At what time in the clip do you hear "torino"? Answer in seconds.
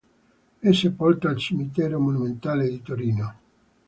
2.81-3.35